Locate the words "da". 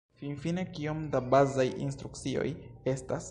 1.17-1.21